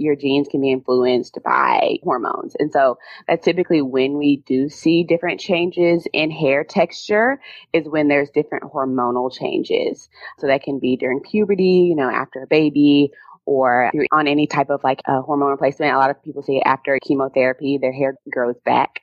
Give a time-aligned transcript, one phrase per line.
[0.00, 2.56] your genes can be influenced by hormones.
[2.58, 2.98] And so
[3.28, 7.40] that's typically when we do see different changes in hair texture
[7.72, 10.08] is when there's different hormonal changes.
[10.38, 13.12] So that can be during puberty, you know, after a baby
[13.44, 15.92] or on any type of like a hormone replacement.
[15.92, 19.02] A lot of people say after chemotherapy, their hair grows back.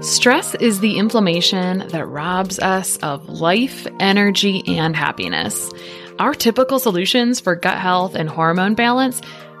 [0.00, 5.70] Stress is the inflammation that robs us of life, energy, and happiness.
[6.18, 9.22] Our typical solutions for gut health and hormone balance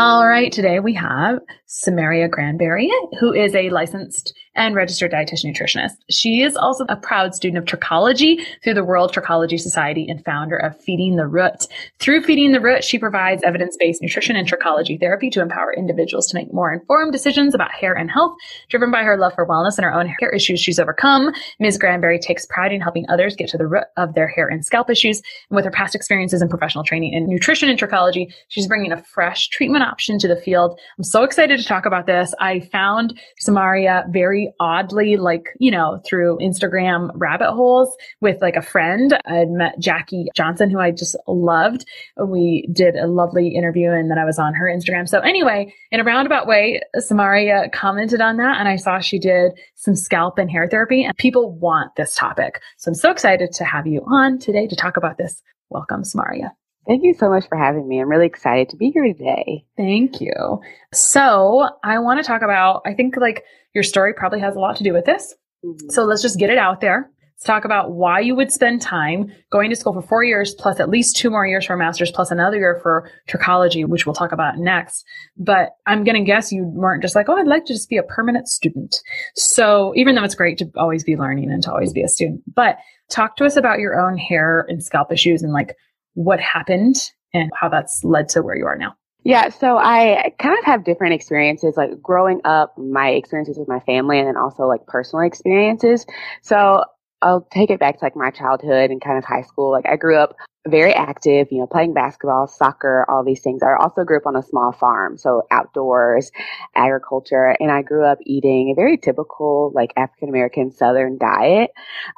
[0.00, 2.88] All right, today we have Samaria Granberry,
[3.18, 5.92] who is a licensed and registered dietitian nutritionist.
[6.10, 10.56] She is also a proud student of trichology through the World Trichology Society and founder
[10.56, 11.66] of Feeding the Root.
[12.00, 16.36] Through Feeding the Root, she provides evidence-based nutrition and trichology therapy to empower individuals to
[16.36, 18.36] make more informed decisions about hair and health.
[18.68, 21.78] Driven by her love for wellness and her own hair issues she's overcome, Ms.
[21.78, 24.90] Granberry takes pride in helping others get to the root of their hair and scalp
[24.90, 25.22] issues.
[25.48, 29.02] And with her past experiences and professional training in nutrition and trichology, she's bringing a
[29.04, 30.78] fresh treatment option to the field.
[30.98, 32.34] I'm so excited to talk about this.
[32.40, 38.62] I found Samaria very oddly, like, you know, through Instagram rabbit holes with like a
[38.62, 39.18] friend.
[39.26, 41.84] I'd met Jackie Johnson, who I just loved.
[42.22, 45.08] We did a lovely interview and then I was on her Instagram.
[45.08, 49.52] So anyway, in a roundabout way, Samaria commented on that and I saw she did
[49.74, 52.60] some scalp and hair therapy and people want this topic.
[52.76, 55.42] So I'm so excited to have you on today to talk about this.
[55.70, 56.52] Welcome, Samaria.
[56.88, 58.00] Thank you so much for having me.
[58.00, 59.66] I'm really excited to be here today.
[59.76, 60.60] Thank you.
[60.92, 63.44] So, I want to talk about, I think like
[63.74, 65.34] your story probably has a lot to do with this.
[65.62, 65.90] Mm-hmm.
[65.90, 67.10] So, let's just get it out there.
[67.34, 70.80] Let's talk about why you would spend time going to school for four years, plus
[70.80, 74.14] at least two more years for a master's, plus another year for trichology, which we'll
[74.14, 75.04] talk about next.
[75.36, 77.98] But I'm going to guess you weren't just like, oh, I'd like to just be
[77.98, 78.96] a permanent student.
[79.36, 82.42] So even though it's great to always be learning and to always be a student,
[82.52, 82.78] but
[83.08, 85.76] talk to us about your own hair and scalp issues and like
[86.18, 86.96] what happened
[87.32, 88.96] and how that's led to where you are now.
[89.22, 93.78] Yeah, so I kind of have different experiences, like growing up, my experiences with my
[93.80, 96.06] family, and then also like personal experiences.
[96.42, 96.82] So
[97.20, 99.72] I'll take it back to like my childhood and kind of high school.
[99.72, 100.36] Like I grew up
[100.66, 103.62] very active, you know, playing basketball, soccer, all these things.
[103.62, 106.30] I also grew up on a small farm, so outdoors,
[106.76, 111.70] agriculture, and I grew up eating a very typical like African American Southern diet.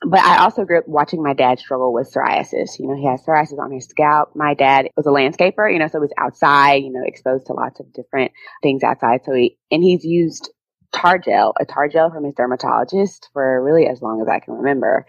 [0.06, 2.78] But I also grew up watching my dad struggle with psoriasis.
[2.78, 4.34] You know, he has psoriasis on his scalp.
[4.34, 7.52] My dad was a landscaper, you know, so he was outside, you know, exposed to
[7.52, 8.32] lots of different
[8.62, 9.20] things outside.
[9.24, 10.50] So he, and he's used
[10.92, 14.54] tar gel, a tar gel from his dermatologist for really as long as I can
[14.54, 15.06] remember.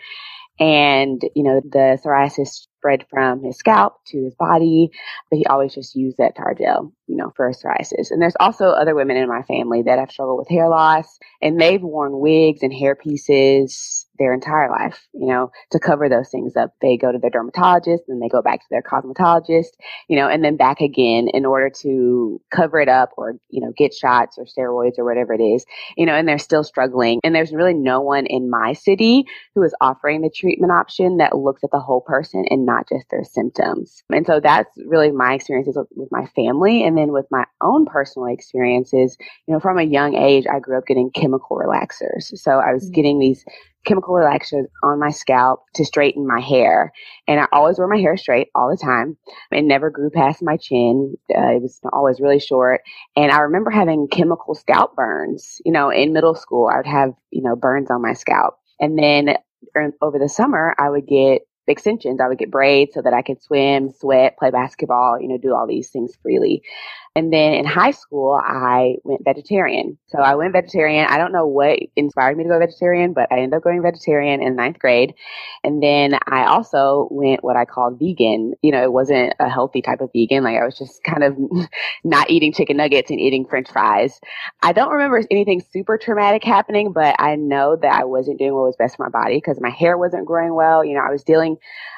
[0.59, 4.91] And, you know, the psoriasis spread from his scalp to his body,
[5.29, 8.11] but he always just used that tar gel, you know, for psoriasis.
[8.11, 11.59] And there's also other women in my family that have struggled with hair loss and
[11.59, 16.55] they've worn wigs and hair pieces their entire life, you know, to cover those things
[16.55, 16.75] up.
[16.79, 19.71] They go to their dermatologist and they go back to their cosmetologist,
[20.07, 23.73] you know, and then back again in order to cover it up or, you know,
[23.75, 25.65] get shots or steroids or whatever it is,
[25.97, 27.19] you know, and they're still struggling.
[27.23, 29.25] And there's really no one in my city
[29.55, 33.09] who is offering the treatment option that looks at the whole person and not just
[33.09, 34.03] their symptoms.
[34.13, 36.83] And so that's really my experiences with, my family.
[36.83, 39.17] And then with my own personal experiences,
[39.47, 42.37] you know, from a young age, I grew up getting chemical relaxers.
[42.37, 42.93] So I was mm-hmm.
[42.93, 43.45] getting these
[43.85, 46.91] chemical relaxers on my scalp to straighten my hair.
[47.27, 49.17] And I always wore my hair straight all the time.
[49.51, 51.15] It never grew past my chin.
[51.29, 52.81] Uh, it was always really short.
[53.15, 55.61] And I remember having chemical scalp burns.
[55.65, 58.55] You know, in middle school, I would have, you know, burns on my scalp.
[58.79, 59.35] And then
[59.75, 62.19] er, over the summer, I would get extensions.
[62.19, 65.55] I would get braids so that I could swim, sweat, play basketball, you know, do
[65.55, 66.63] all these things freely.
[67.13, 69.97] And then in high school, I went vegetarian.
[70.07, 71.07] So I went vegetarian.
[71.09, 74.41] I don't know what inspired me to go vegetarian, but I ended up going vegetarian
[74.41, 75.13] in ninth grade.
[75.65, 78.53] And then I also went what I called vegan.
[78.61, 80.45] You know, it wasn't a healthy type of vegan.
[80.45, 81.37] Like I was just kind of
[82.05, 84.21] not eating chicken nuggets and eating french fries.
[84.61, 88.63] I don't remember anything super traumatic happening, but I know that I wasn't doing what
[88.63, 90.85] was best for my body because my hair wasn't growing well.
[90.85, 91.57] You know, I was dealing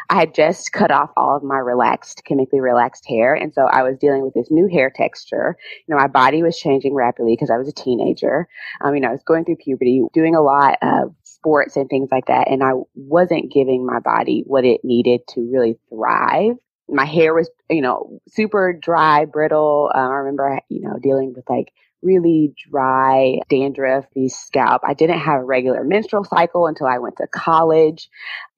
[0.10, 3.34] I had just cut off all of my relaxed, chemically relaxed hair.
[3.34, 5.56] And so I was dealing with this new hair texture.
[5.88, 8.48] You know, my body was changing rapidly because I was a teenager.
[8.82, 12.10] Um, you know, I was going through puberty, doing a lot of sports and things
[12.12, 12.50] like that.
[12.50, 16.56] And I wasn't giving my body what it needed to really thrive.
[16.90, 19.92] My hair was, you know, super dry, brittle.
[19.94, 21.72] Um, I remember, you know, dealing with like
[22.04, 24.82] really dry, dandruffy scalp.
[24.86, 28.10] I didn't have a regular menstrual cycle until I went to college.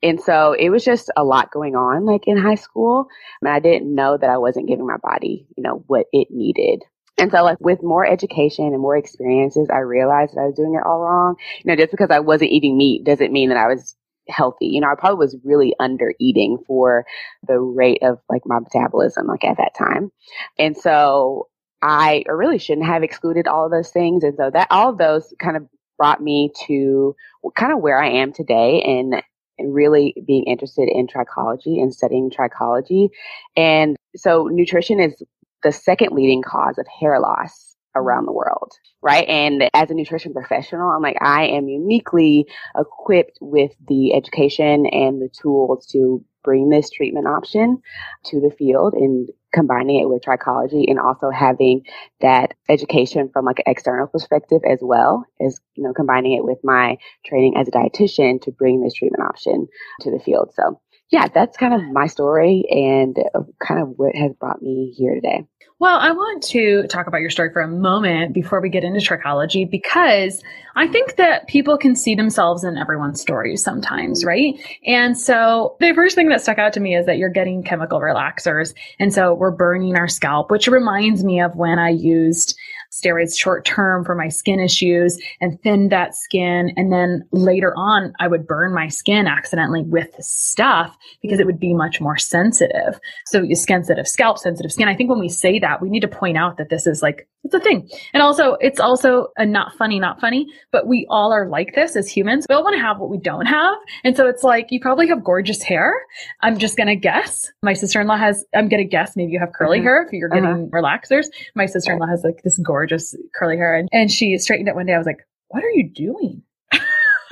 [0.03, 3.07] And so it was just a lot going on like in high school.
[3.41, 6.83] Mean, I didn't know that I wasn't giving my body, you know, what it needed.
[7.17, 10.75] And so like with more education and more experiences, I realized that I was doing
[10.75, 11.35] it all wrong.
[11.63, 13.95] You know, just because I wasn't eating meat doesn't mean that I was
[14.27, 14.67] healthy.
[14.67, 17.05] You know, I probably was really under eating for
[17.47, 20.11] the rate of like my metabolism like at that time.
[20.59, 21.47] And so
[21.87, 24.23] I really shouldn't have excluded all of those things.
[24.23, 25.67] And so that all of those kind of
[25.99, 27.15] brought me to
[27.55, 29.21] kind of where I am today and,
[29.59, 33.09] and really being interested in trichology and studying trichology.
[33.55, 35.13] And so nutrition is
[35.61, 38.71] the second leading cause of hair loss around the world,
[39.03, 39.27] right?
[39.27, 45.21] And as a nutrition professional, I'm like, I am uniquely equipped with the education and
[45.21, 47.81] the tools to bring this treatment option
[48.25, 51.81] to the field and combining it with trichology and also having
[52.21, 56.59] that education from like an external perspective as well as you know combining it with
[56.63, 59.67] my training as a dietitian to bring this treatment option
[60.01, 60.53] to the field.
[60.53, 60.79] So
[61.11, 65.15] yeah that's kind of my story and uh, kind of what has brought me here
[65.15, 65.45] today
[65.77, 69.01] well, I want to talk about your story for a moment before we get into
[69.01, 70.41] trichology because
[70.77, 74.55] I think that people can see themselves in everyone's stories sometimes, right?
[74.85, 77.99] And so the first thing that stuck out to me is that you're getting chemical
[77.99, 78.73] relaxers.
[78.99, 82.57] And so we're burning our scalp, which reminds me of when I used
[82.95, 86.71] steroids short term for my skin issues and thinned that skin.
[86.77, 91.59] And then later on, I would burn my skin accidentally with stuff because it would
[91.59, 92.99] be much more sensitive.
[93.25, 94.87] So sensitive scalp, sensitive skin.
[94.87, 97.27] I think when we say that, we need to point out that this is like,
[97.45, 97.89] it's a thing.
[98.13, 101.95] And also, it's also a not funny, not funny, but we all are like this
[101.95, 102.45] as humans.
[102.49, 103.75] We all want to have what we don't have.
[104.03, 105.93] And so it's like, you probably have gorgeous hair.
[106.41, 107.51] I'm just going to guess.
[107.61, 109.85] My sister-in-law has, I'm going to guess maybe you have curly mm-hmm.
[109.85, 110.81] hair if you're getting uh-huh.
[110.81, 111.27] relaxers.
[111.55, 113.75] My sister-in-law has like this gorgeous gorgeous curly hair.
[113.75, 114.93] And, and she straightened it one day.
[114.93, 116.41] I was like, what are you doing?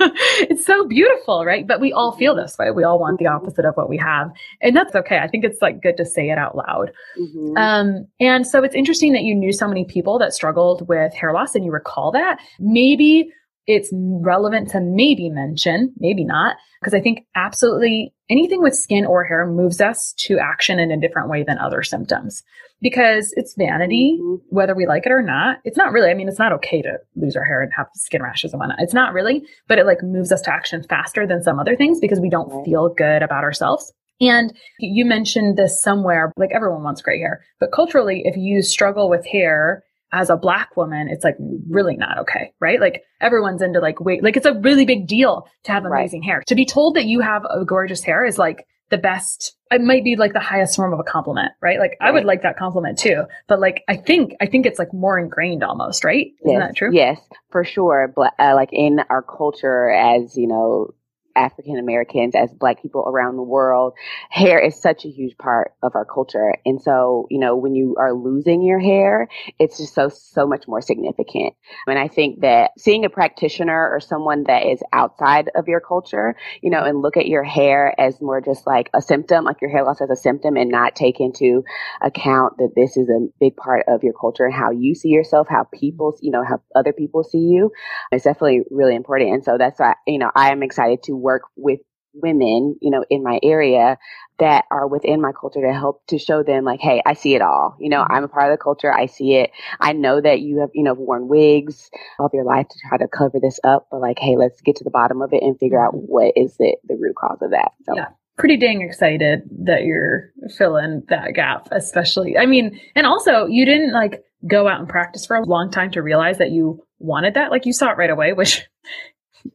[0.40, 1.66] it's so beautiful, right?
[1.66, 2.70] But we all feel this way.
[2.70, 4.30] We all want the opposite of what we have.
[4.60, 5.18] And that's okay.
[5.18, 6.92] I think it's like good to say it out loud.
[7.18, 7.56] Mm-hmm.
[7.56, 11.32] Um, and so it's interesting that you knew so many people that struggled with hair
[11.32, 12.38] loss and you recall that.
[12.58, 13.32] Maybe
[13.66, 19.24] it's relevant to maybe mention, maybe not, because I think absolutely anything with skin or
[19.24, 22.42] hair moves us to action in a different way than other symptoms
[22.82, 24.36] because it's vanity, mm-hmm.
[24.54, 25.58] whether we like it or not.
[25.64, 28.22] It's not really, I mean, it's not okay to lose our hair and have skin
[28.22, 28.80] rashes and whatnot.
[28.80, 32.00] It's not really, but it like moves us to action faster than some other things
[32.00, 33.92] because we don't feel good about ourselves.
[34.20, 39.08] And you mentioned this somewhere, like everyone wants gray hair, but culturally, if you struggle
[39.10, 41.36] with hair, as a black woman, it's like
[41.68, 42.80] really not okay, right?
[42.80, 46.26] Like everyone's into like wait, like it's a really big deal to have amazing right.
[46.26, 46.42] hair.
[46.46, 49.56] To be told that you have a gorgeous hair is like the best.
[49.70, 51.80] It might be like the highest form of a compliment, right?
[51.80, 52.08] Like right.
[52.08, 55.18] I would like that compliment too, but like I think I think it's like more
[55.18, 56.28] ingrained almost, right?
[56.44, 56.90] Isn't that true?
[56.92, 57.20] Yes,
[57.50, 58.12] for sure.
[58.14, 60.94] But uh, like in our culture, as you know,
[61.36, 63.94] African Americans, as Black people around the world,
[64.30, 66.54] hair is such a huge part of our culture.
[66.64, 70.66] And so, you know, when you are losing your hair, it's just so, so much
[70.66, 71.54] more significant.
[71.86, 76.34] And I think that seeing a practitioner or someone that is outside of your culture,
[76.62, 79.70] you know, and look at your hair as more just like a symptom, like your
[79.70, 81.64] hair loss as a symptom and not take into
[82.02, 85.46] account that this is a big part of your culture and how you see yourself,
[85.48, 87.70] how people, you know, how other people see you.
[88.12, 89.32] It's definitely really important.
[89.32, 91.80] And so that's why, you know, I am excited to work with
[92.14, 93.98] women, you know, in my area
[94.38, 97.42] that are within my culture to help to show them like, hey, I see it
[97.42, 97.76] all.
[97.80, 98.12] You know, mm-hmm.
[98.12, 98.92] I'm a part of the culture.
[98.92, 99.50] I see it.
[99.80, 102.98] I know that you have, you know, worn wigs all of your life to try
[102.98, 105.58] to cover this up, but like, hey, let's get to the bottom of it and
[105.58, 106.06] figure out mm-hmm.
[106.06, 107.72] what is the, the root cause of that.
[107.84, 107.94] So.
[107.96, 108.06] Yeah.
[108.36, 112.36] Pretty dang excited that you're filling that gap, especially.
[112.36, 115.92] I mean, and also you didn't like go out and practice for a long time
[115.92, 117.52] to realize that you wanted that.
[117.52, 118.66] Like you saw it right away, which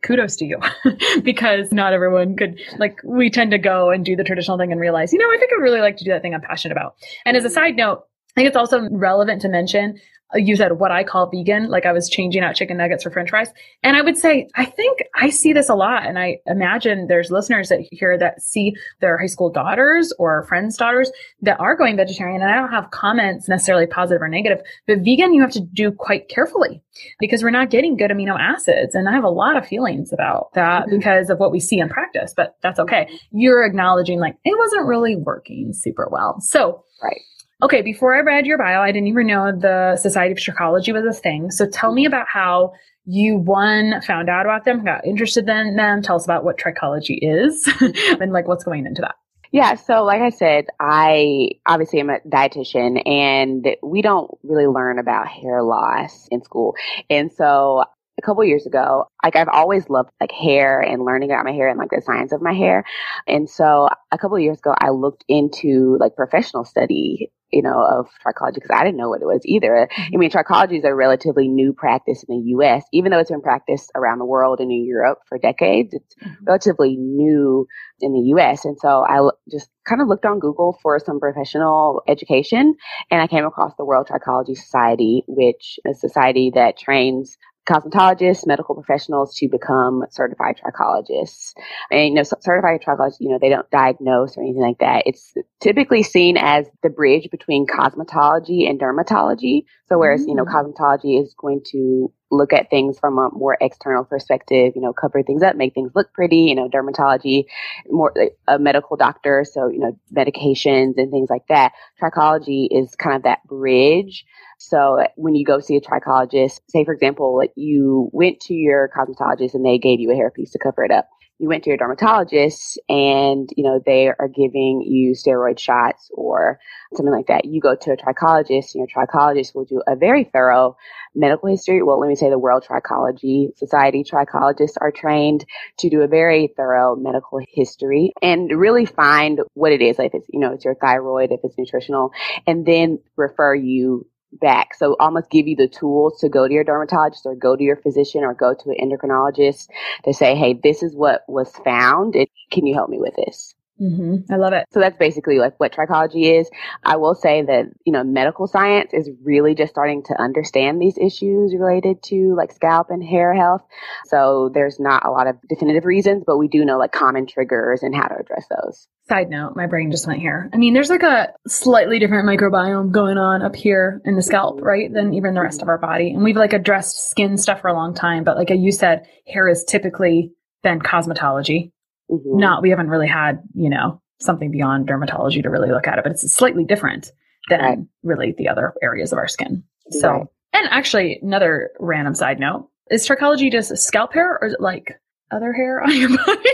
[0.03, 0.59] kudos to you.
[1.23, 4.79] Because not everyone could like we tend to go and do the traditional thing and
[4.79, 6.95] realize you know i think i really like to do that thing i'm passionate about.
[7.25, 9.99] And as a side note i think it's also relevant to mention
[10.35, 13.31] you said what I call vegan, like I was changing out chicken nuggets for french
[13.31, 13.49] fries.
[13.81, 16.05] And I would say, I think I see this a lot.
[16.05, 20.77] And I imagine there's listeners that hear that see their high school daughters or friends'
[20.77, 22.41] daughters that are going vegetarian.
[22.41, 25.91] And I don't have comments necessarily positive or negative, but vegan, you have to do
[25.91, 26.81] quite carefully
[27.19, 28.93] because we're not getting good amino acids.
[28.93, 30.97] And I have a lot of feelings about that mm-hmm.
[30.97, 33.09] because of what we see in practice, but that's okay.
[33.31, 36.39] You're acknowledging like it wasn't really working super well.
[36.41, 37.21] So, right.
[37.61, 41.03] Okay, before I read your bio, I didn't even know the Society of Trichology was
[41.03, 41.51] a thing.
[41.51, 42.13] So tell me mm-hmm.
[42.13, 42.71] about how
[43.05, 46.01] you one found out about them, got interested in them.
[46.01, 47.67] Tell us about what trichology is
[48.21, 49.15] and like what's going into that.
[49.51, 54.99] Yeah, so like I said, I obviously am a dietitian and we don't really learn
[54.99, 56.75] about hair loss in school.
[57.09, 57.83] And so
[58.19, 61.69] a couple years ago, like I've always loved like hair and learning about my hair
[61.69, 62.83] and like the science of my hair.
[63.27, 68.07] And so a couple years ago, I looked into like professional study you know, of
[68.23, 69.79] trichology because I didn't know what it was either.
[69.79, 70.19] I mm-hmm.
[70.19, 73.91] mean, trichology is a relatively new practice in the U.S., even though it's been practiced
[73.95, 75.93] around the world and in Europe for decades.
[75.93, 76.43] It's mm-hmm.
[76.45, 77.65] relatively new
[78.01, 78.65] in the U.S.
[78.65, 82.75] And so I just kind of looked on Google for some professional education,
[83.09, 88.47] and I came across the World Trichology Society, which is a society that trains cosmetologists,
[88.47, 91.53] medical professionals to become certified trichologists.
[91.91, 95.03] And, you know, certified trichologists, you know, they don't diagnose or anything like that.
[95.05, 99.63] It's typically seen as the bridge between cosmetology and dermatology.
[99.87, 100.29] So whereas, mm.
[100.29, 100.53] you know, mm.
[100.53, 105.23] cosmetology is going to look at things from a more external perspective, you know, cover
[105.23, 107.45] things up, make things look pretty, you know, dermatology,
[107.89, 108.13] more
[108.47, 109.45] a medical doctor.
[109.49, 111.73] So, you know, medications and things like that.
[112.01, 114.25] Trichology is kind of that bridge
[114.59, 119.53] so when you go see a trichologist, say for example, you went to your cosmetologist
[119.53, 121.07] and they gave you a hairpiece to cover it up.
[121.37, 126.59] You went to your dermatologist and, you know, they are giving you steroid shots or
[126.93, 127.45] something like that.
[127.45, 130.75] You go to a trichologist and your trichologist will do a very thorough
[131.15, 131.81] medical history.
[131.81, 135.45] Well, let me say the World Trichology Society trichologists are trained
[135.77, 139.97] to do a very thorough medical history and really find what it is.
[139.97, 142.11] Like if it's, you know, it's your thyroid, if it's nutritional,
[142.47, 144.75] and then refer you back.
[144.75, 147.77] So almost give you the tools to go to your dermatologist or go to your
[147.77, 149.69] physician or go to an endocrinologist
[150.03, 152.15] to say, hey, this is what was found.
[152.15, 153.55] And can you help me with this?
[153.81, 154.31] Mm-hmm.
[154.31, 154.65] I love it.
[154.71, 156.49] So that's basically like what trichology is.
[156.83, 160.97] I will say that, you know, medical science is really just starting to understand these
[160.97, 163.61] issues related to like scalp and hair health.
[164.05, 167.81] So there's not a lot of definitive reasons, but we do know like common triggers
[167.83, 168.87] and how to address those.
[169.07, 170.49] Side note, my brain just went here.
[170.53, 174.61] I mean, there's like a slightly different microbiome going on up here in the scalp,
[174.61, 174.93] right?
[174.93, 176.11] Than even the rest of our body.
[176.11, 179.47] And we've like addressed skin stuff for a long time, but like you said, hair
[179.47, 180.31] is typically
[180.61, 181.71] been cosmetology
[182.09, 182.37] Mm-hmm.
[182.39, 186.03] Not, we haven't really had, you know, something beyond dermatology to really look at it,
[186.03, 187.11] but it's slightly different
[187.49, 187.77] than right.
[188.03, 189.63] really the other areas of our skin.
[189.91, 190.27] So, right.
[190.53, 194.99] and actually, another random side note is trichology just scalp hair or is it like
[195.31, 196.49] other hair on your body?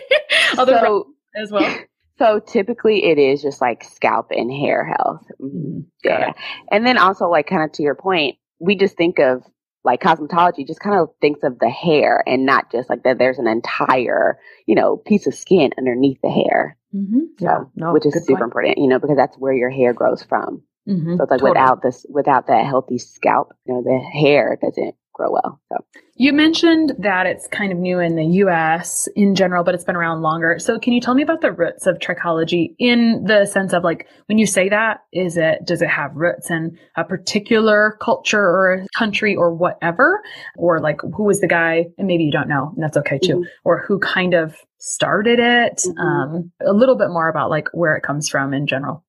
[0.58, 1.78] other so, as well?
[2.18, 5.26] So typically it is just like scalp and hair health.
[5.42, 5.82] Mm-hmm.
[6.02, 6.32] Yeah.
[6.72, 9.44] And then also like kind of to your point, we just think of
[9.86, 13.40] like cosmetology just kind of thinks of the hair and not just like that there's
[13.40, 16.78] an entire, you know, piece of skin underneath the hair.
[16.94, 17.20] Mm-hmm.
[17.40, 18.44] So, yeah, no, which is super point.
[18.44, 20.64] important, you know, because that's where your hair grows from.
[20.88, 21.18] Mm-hmm.
[21.18, 21.52] So it's like totally.
[21.52, 25.60] without this, without that healthy scalp, you know, the hair doesn't grow well.
[25.72, 25.78] So
[26.16, 29.96] you mentioned that it's kind of new in the US in general, but it's been
[29.96, 30.60] around longer.
[30.60, 34.08] So can you tell me about the roots of trichology in the sense of like
[34.28, 38.74] when you say that, is it does it have roots in a particular culture or
[38.74, 40.22] a country or whatever?
[40.58, 43.38] Or like who was the guy, and maybe you don't know, and that's okay too,
[43.38, 43.50] mm-hmm.
[43.64, 45.82] or who kind of started it?
[45.86, 46.00] Mm-hmm.
[46.00, 49.04] Um, a little bit more about like where it comes from in general.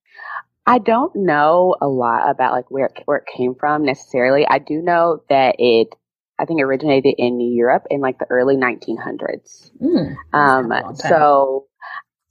[0.67, 4.47] I don't know a lot about like where it, where it came from necessarily.
[4.49, 5.95] I do know that it,
[6.39, 9.71] I think, originated in Europe in like the early 1900s.
[9.81, 11.67] Mm, um, so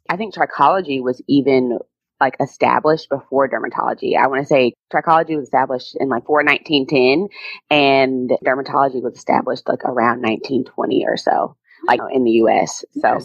[0.09, 1.79] I think trichology was even
[2.19, 4.17] like established before dermatology.
[4.17, 7.29] I want to say trichology was established in like 4 1910
[7.69, 12.83] and dermatology was established like around 1920 or so, like in the US.
[12.99, 13.19] So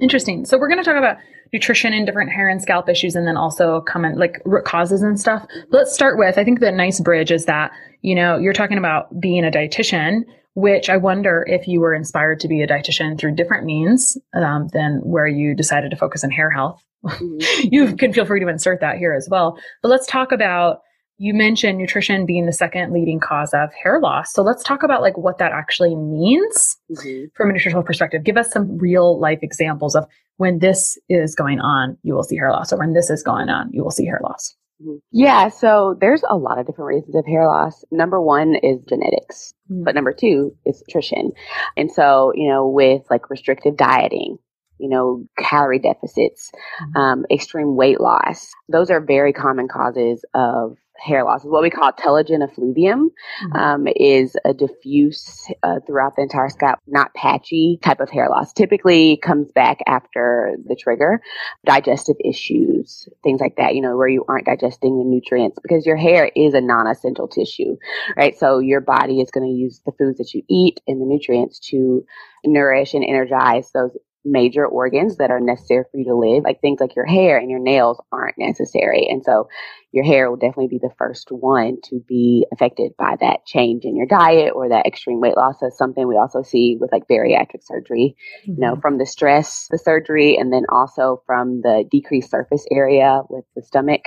[0.00, 0.44] interesting.
[0.44, 1.18] So we're going to talk about
[1.52, 5.18] nutrition and different hair and scalp issues and then also comment like root causes and
[5.18, 5.46] stuff.
[5.70, 7.70] Let's start with, I think the nice bridge is that,
[8.02, 10.22] you know, you're talking about being a dietitian,
[10.54, 14.68] which I wonder if you were inspired to be a dietitian through different means um,
[14.72, 16.82] than where you decided to focus on hair health.
[17.04, 17.68] Mm-hmm.
[17.72, 19.58] you can feel free to insert that here as well.
[19.82, 20.80] But let's talk about
[21.18, 24.32] you mentioned nutrition being the second leading cause of hair loss.
[24.32, 27.26] So let's talk about like what that actually means mm-hmm.
[27.34, 28.24] from a nutritional perspective.
[28.24, 30.06] Give us some real life examples of
[30.36, 33.48] when this is going on, you will see hair loss, or when this is going
[33.48, 34.54] on, you will see hair loss.
[34.82, 34.96] Mm-hmm.
[35.10, 37.82] Yeah, so there's a lot of different reasons of hair loss.
[37.90, 39.84] Number one is genetics, mm-hmm.
[39.84, 41.32] but number two is nutrition.
[41.78, 44.36] And so, you know, with like restrictive dieting,
[44.78, 46.96] you know, calorie deficits, mm-hmm.
[46.96, 51.42] um, extreme weight loss, those are very common causes of hair loss.
[51.44, 53.10] What we call telogen effluvium
[53.44, 53.56] mm-hmm.
[53.56, 58.54] um, is a diffuse uh, throughout the entire scalp not patchy type of hair loss.
[58.54, 61.20] Typically comes back after the trigger.
[61.66, 65.96] Digestive issues things like that you know where you aren't digesting the nutrients because your
[65.96, 67.76] hair is a non-essential tissue
[68.16, 68.38] right?
[68.38, 71.58] So your body is going to use the foods that you eat and the nutrients
[71.70, 72.04] to
[72.44, 76.44] nourish and energize those major organs that are necessary for you to live.
[76.44, 79.06] Like things like your hair and your nails aren't necessary.
[79.08, 79.48] And so
[79.92, 83.96] your hair will definitely be the first one to be affected by that change in
[83.96, 85.58] your diet or that extreme weight loss.
[85.60, 88.52] That's something we also see with like bariatric surgery, mm-hmm.
[88.52, 88.80] you know, mm-hmm.
[88.80, 93.62] from the stress, the surgery, and then also from the decreased surface area with the
[93.62, 94.02] stomach.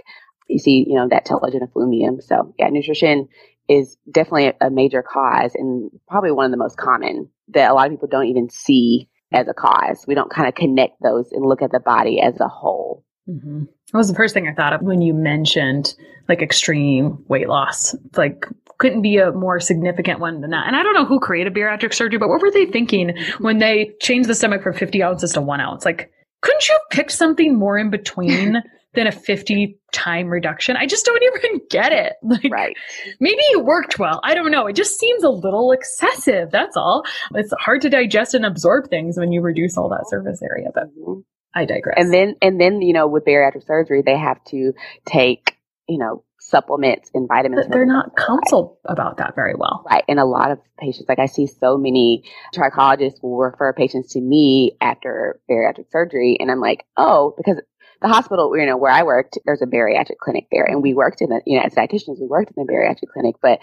[0.47, 2.21] You see, you know, that telogen effluvium.
[2.21, 3.29] So yeah, nutrition
[3.69, 7.85] is definitely a major cause and probably one of the most common that a lot
[7.85, 10.05] of people don't even see as a cause.
[10.07, 13.03] We don't kind of connect those and look at the body as a whole.
[13.29, 13.65] Mm-hmm.
[13.91, 15.95] That was the first thing I thought of when you mentioned
[16.27, 17.95] like extreme weight loss.
[18.15, 18.45] Like
[18.79, 20.65] couldn't be a more significant one than that.
[20.65, 23.91] And I don't know who created bariatric surgery, but what were they thinking when they
[24.01, 25.85] changed the stomach from 50 ounces to one ounce?
[25.85, 28.63] Like, couldn't you have picked something more in between
[28.99, 30.75] than a 50 time reduction?
[30.77, 32.13] I just don't even get it.
[32.29, 32.75] Like, right.
[33.19, 34.19] maybe it worked well.
[34.23, 34.67] I don't know.
[34.67, 36.51] It just seems a little excessive.
[36.51, 37.03] That's all.
[37.33, 40.95] It's hard to digest and absorb things when you reduce all that surface area, but
[40.95, 41.21] mm-hmm.
[41.55, 41.95] I digress.
[41.97, 44.73] And then, and then, you know, with bariatric surgery, they have to
[45.05, 47.65] take, you know, supplements and vitamins.
[47.65, 49.83] But they're not counseled about that very well.
[49.89, 50.03] Right.
[50.07, 52.23] And a lot of patients, like I see so many
[52.55, 56.37] trichologists will refer patients to me after bariatric surgery.
[56.39, 57.61] And I'm like, oh, because
[58.01, 60.63] the hospital, you know, where I worked, there's a bariatric clinic there.
[60.63, 63.35] And we worked in the, you know, as dietitians, we worked in the bariatric clinic.
[63.41, 63.59] But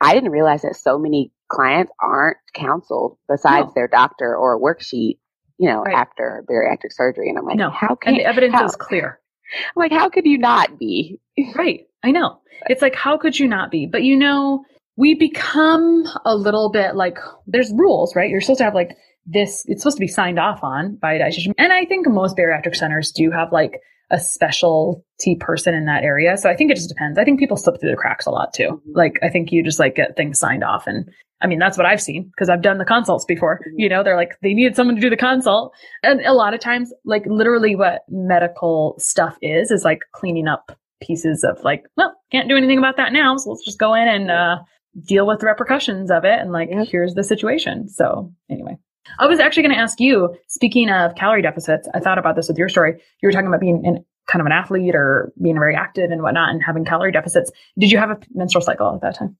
[0.00, 3.72] I didn't realize that so many clients aren't counseled besides no.
[3.74, 5.18] their doctor or a worksheet,
[5.58, 5.94] you know, right.
[5.94, 7.28] after bariatric surgery.
[7.28, 7.70] And I'm like, no.
[7.70, 8.64] how can and the evidence how?
[8.64, 9.20] is clear.
[9.76, 11.20] I'm like, how could you not be?
[11.54, 11.86] right.
[12.02, 12.40] I know.
[12.68, 13.86] It's like, how could you not be?
[13.86, 14.64] But you know,
[14.96, 18.30] we become a little bit like, there's rules, right?
[18.30, 21.20] You're supposed to have like this, it's supposed to be signed off on by a
[21.20, 21.52] dietitian.
[21.58, 26.36] And I think most bariatric centers do have like a specialty person in that area.
[26.36, 27.18] So I think it just depends.
[27.18, 28.68] I think people slip through the cracks a lot too.
[28.68, 28.92] Mm-hmm.
[28.94, 31.10] Like I think you just like get things signed off and
[31.42, 33.58] I mean, that's what I've seen because I've done the consults before.
[33.58, 33.80] Mm-hmm.
[33.80, 35.74] You know, they're like, they needed someone to do the consult.
[36.02, 40.78] And a lot of times, like literally what medical stuff is, is like cleaning up
[41.02, 43.36] pieces of like, well, can't do anything about that now.
[43.36, 44.56] So let's just go in and, uh,
[45.04, 46.40] deal with the repercussions of it.
[46.40, 47.88] And like, here's the situation.
[47.90, 48.78] So anyway.
[49.18, 52.48] I was actually going to ask you, speaking of calorie deficits, I thought about this
[52.48, 53.00] with your story.
[53.22, 56.22] You were talking about being in kind of an athlete or being very active and
[56.22, 57.50] whatnot and having calorie deficits.
[57.78, 59.36] Did you have a menstrual cycle at that time?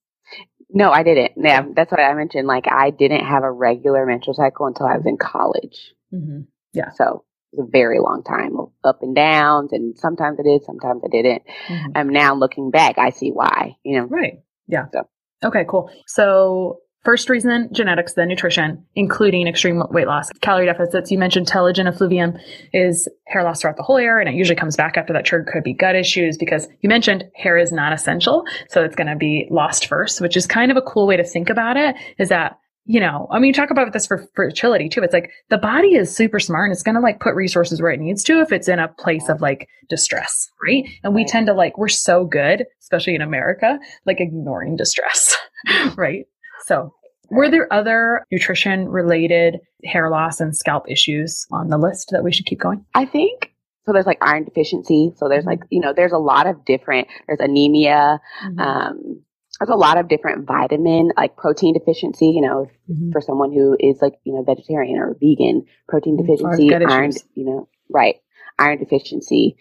[0.71, 1.33] No, I didn't.
[1.37, 2.47] Yeah, that's what I mentioned.
[2.47, 5.95] Like, I didn't have a regular menstrual cycle until I was in college.
[6.13, 6.41] Mm-hmm.
[6.73, 6.91] Yeah.
[6.91, 10.65] So it was a very long time of up and downs, and sometimes I did,
[10.65, 11.43] sometimes I didn't.
[11.69, 12.11] Mm-hmm.
[12.11, 13.77] now looking back, I see why.
[13.85, 14.07] You know.
[14.07, 14.41] Right.
[14.67, 14.87] Yeah.
[14.93, 15.09] So.
[15.45, 15.65] Okay.
[15.69, 15.91] Cool.
[16.07, 21.09] So First reason, genetics, then nutrition, including extreme weight loss, calorie deficits.
[21.13, 22.37] You mentioned telogen effluvium
[22.73, 25.49] is hair loss throughout the whole hair, and it usually comes back after that trigger.
[25.49, 29.15] Could be gut issues because you mentioned hair is not essential, so it's going to
[29.15, 31.95] be lost first, which is kind of a cool way to think about it.
[32.19, 35.05] Is that you know, I mean, you talk about this for fertility too.
[35.05, 37.93] It's like the body is super smart and it's going to like put resources where
[37.93, 40.85] it needs to if it's in a place of like distress, right?
[41.05, 45.37] And we tend to like, we're so good, especially in America, like ignoring distress,
[45.97, 46.27] right?
[46.67, 46.93] So
[47.31, 52.33] were there other nutrition related hair loss and scalp issues on the list that we
[52.33, 52.85] should keep going?
[52.95, 53.53] I think
[53.87, 55.13] so there's like iron deficiency.
[55.17, 58.59] So there's like, you know, there's a lot of different, there's anemia, mm-hmm.
[58.59, 59.23] um,
[59.61, 63.13] there's a lot of different vitamin, like protein deficiency, you know, mm-hmm.
[63.13, 66.27] for someone who is like, you know, vegetarian or vegan, protein mm-hmm.
[66.27, 68.17] deficiency, iron, you know, right.
[68.59, 69.57] Iron deficiency.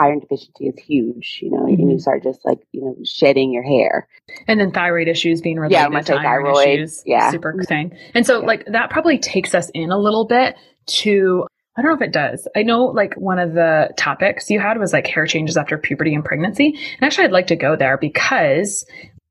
[0.00, 1.68] Iron deficiency is huge, you know, mm-hmm.
[1.68, 1.98] and you mm-hmm.
[1.98, 4.08] start just like, you know, shedding your hair.
[4.48, 7.02] And then thyroid issues being related yeah, to iron thyroid, issues.
[7.04, 7.30] Yeah.
[7.30, 7.96] Super thing.
[8.14, 8.46] And so yeah.
[8.46, 12.12] like that probably takes us in a little bit to I don't know if it
[12.12, 12.48] does.
[12.56, 16.14] I know like one of the topics you had was like hair changes after puberty
[16.14, 16.68] and pregnancy.
[16.68, 18.84] And actually I'd like to go there because